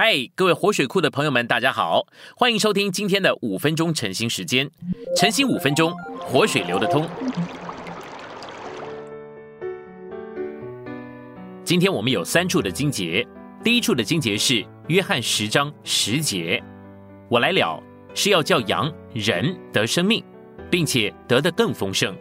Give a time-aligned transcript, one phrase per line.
[0.00, 2.06] 嗨，各位活水库的朋友们，大家好，
[2.36, 4.70] 欢迎收听今天的五分钟晨兴时间。
[5.16, 7.04] 晨兴五分钟，活水流得通。
[11.64, 13.26] 今天我们有三处的经节，
[13.64, 16.62] 第一处的经节是约翰十章十节，
[17.28, 17.82] 我来了
[18.14, 20.22] 是要叫羊人得生命，
[20.70, 22.16] 并且得的更丰盛。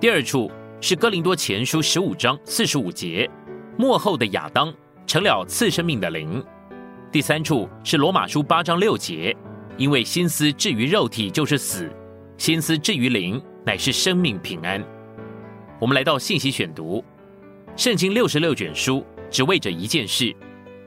[0.00, 0.50] 第二处
[0.80, 3.30] 是哥林多前书十五章四十五节，
[3.78, 4.74] 末后的亚当
[5.06, 6.44] 成了次生命的灵。
[7.14, 9.32] 第三处是罗马书八章六节，
[9.76, 11.88] 因为心思至于肉体就是死，
[12.36, 14.84] 心思至于灵乃是生命平安。
[15.78, 17.04] 我们来到信息选读，
[17.76, 20.34] 圣经六十六卷书只为着一件事：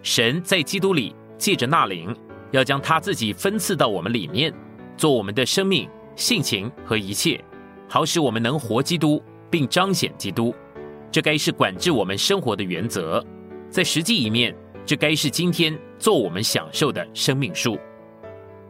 [0.04, 2.14] 神在基督里借着那灵，
[2.52, 4.54] 要将他自己分赐到我们里面，
[4.98, 7.42] 做我们的生命、性情和一切，
[7.88, 10.54] 好使我们能活基督，并彰显基督。
[11.10, 13.26] 这该是管制我们生活的原则，
[13.70, 14.54] 在实际一面。
[14.86, 17.78] 这该是今天做我们享受的生命书。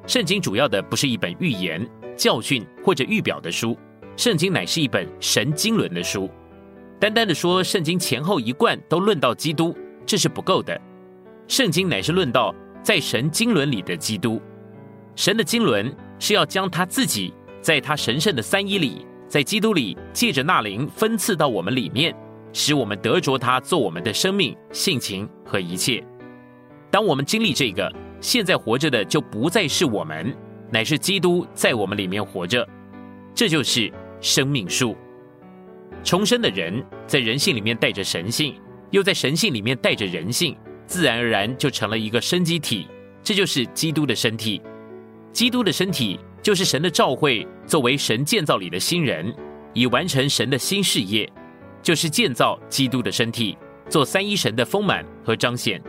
[0.05, 3.77] 圣经主要的不是一本预言、教训或者预表的书，
[4.15, 6.29] 圣经乃是一本神经纶的书。
[6.99, 10.79] 单单的说圣经前后一贯都论到基督，这是不够的。
[11.47, 14.41] 圣经乃是论到在神经纶里的基督。
[15.15, 22.15] 神的经纶是要将他自己在他神圣的三一里，在基督里借着那灵分赐到我们里面。
[22.53, 26.03] 使我们得着他做我们的生命、性情和一切。
[26.89, 30.35] 当我们经历这个，现在活着的就不再是我们，
[30.71, 32.67] 乃是基督在我们里面活着。
[33.35, 34.95] 这就是生命树。
[36.03, 38.55] 重生的人在人性里面带着神性，
[38.91, 42.87] 又在神性里面带着人性，自然而然就成了一个生机体。
[43.21, 44.61] 这就是基督的身体。
[45.33, 49.35] 基督的身体就是神的召会，作为神建造里的新人，
[49.73, 51.29] 以完成神的新事业。
[51.83, 53.57] 就是建造基督的身体，
[53.87, 55.81] 做三一神的丰满和彰显。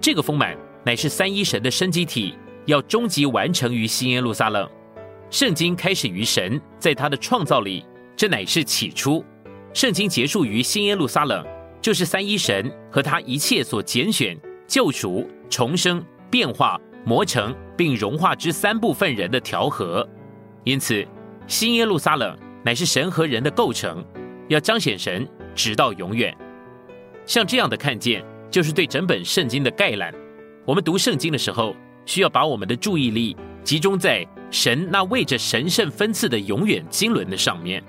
[0.00, 2.34] 这个丰满乃是三一神的生机体，
[2.66, 4.68] 要终极完成于新耶路撒冷。
[5.30, 7.84] 圣经开始于神在他的创造里，
[8.16, 9.22] 这乃是起初；
[9.74, 11.46] 圣经结束于新耶路撒冷，
[11.82, 14.36] 就是三一神和他一切所拣选、
[14.66, 20.08] 救赎、重生、变化、磨成并融化之三部分人的调和。
[20.64, 21.06] 因此，
[21.46, 24.04] 新耶路撒冷乃是神和人的构成，
[24.48, 25.28] 要彰显神。
[25.52, 26.34] 直到永远，
[27.26, 30.12] 像这样的看见，就是对整本圣经的概览。
[30.66, 31.74] 我们读圣经的时候，
[32.04, 37.82] 需要把我们的注意力集中在神那为着神圣分赐的永远经纶的上面。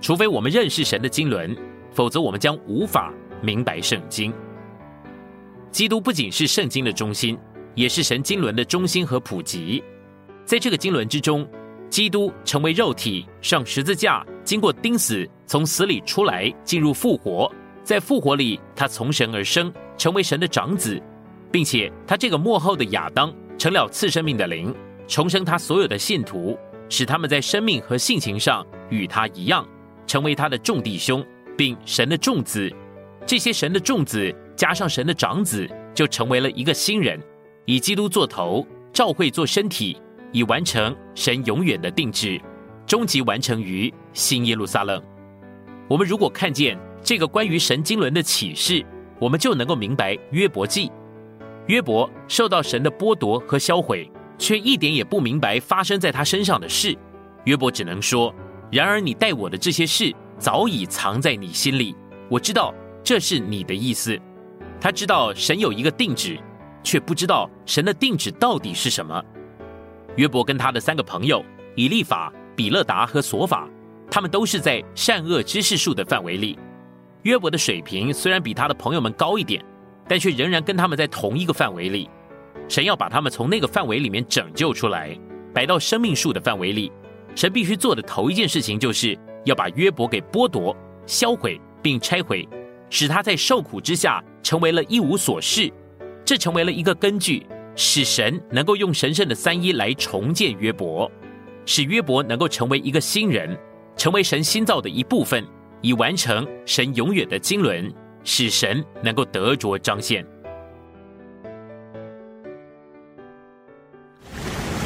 [0.00, 1.56] 除非我们认识神的经纶，
[1.92, 4.32] 否则我们将无法明白圣经。
[5.70, 7.38] 基督不仅是圣经的中心，
[7.74, 9.82] 也是神经纶的中心和普及。
[10.44, 11.48] 在这个经纶之中，
[11.90, 14.24] 基督成为肉体，上十字架。
[14.44, 17.50] 经过钉死，从死里出来，进入复活，
[17.82, 21.00] 在复活里，他从神而生，成为神的长子，
[21.50, 24.74] 并且他这个幕后的亚当成了次生命的灵，
[25.06, 26.58] 重生他所有的信徒，
[26.88, 29.66] 使他们在生命和性情上与他一样，
[30.06, 31.24] 成为他的众弟兄，
[31.56, 32.70] 并神的众子。
[33.26, 37.20] 这些神的众子加上神的长子，就成为了一个新人，
[37.64, 40.00] 以基督做头，照会做身体，
[40.32, 42.40] 以完成神永远的定制。
[42.86, 45.02] 终极完成于新耶路撒冷。
[45.88, 48.86] 我们如果看见这个关于神经纶的启示，
[49.18, 50.90] 我们就能够明白约伯记。
[51.66, 56.96] 约伯受到神的剥夺和销毁，却一点也不明白发生在他身上的事。
[57.44, 58.34] 约伯只能说
[58.70, 61.96] ：“然而你待我的这些事早已藏在你心里，
[62.28, 64.18] 我知道这是你的意思。”
[64.80, 66.38] 他知道神有一个定旨，
[66.82, 69.22] 却不知道神的定旨到底是什么。
[70.16, 71.44] 约伯跟他的三个朋友
[71.74, 72.32] 以利法。
[72.56, 73.68] 比勒达和索法，
[74.10, 76.58] 他们都是在善恶知识树的范围里。
[77.26, 79.60] 约伯的水平虽然比他的朋友们高一点，
[80.06, 82.08] 但却仍然跟他们在同一个范围里。
[82.68, 85.18] 神要把他们从那个范围里面拯救出来，
[85.52, 86.92] 摆到生命树的范围里。
[87.34, 92.48] 神必须做的头一件事情，就是要把约伯给剥夺、销毁并拆毁，
[92.90, 95.68] 使他在受苦之下成为了一无所事。
[96.24, 97.44] 这成为了一个根据，
[97.74, 101.10] 使神能够用神圣的三一来重建约伯。
[101.64, 103.58] 使约伯能够成为一个新人，
[103.96, 105.44] 成为神新造的一部分，
[105.86, 107.88] 以完成神永远的经纶，
[108.24, 110.26] 使神能够得着彰显。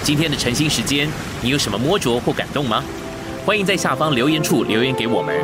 [0.02, 1.08] 今天的晨兴时间，
[1.40, 2.84] 你有什么摸着或感动吗？
[3.46, 5.34] 欢迎在下方留言处留言给我们。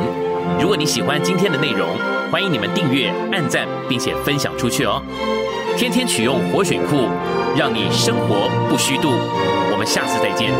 [0.61, 1.89] 如果你喜欢今天的内容，
[2.31, 5.01] 欢迎你们订阅、按赞，并且分享出去哦。
[5.75, 7.09] 天天取用活水库，
[7.57, 9.09] 让你生活不虚度。
[9.71, 10.53] 我们下次再见。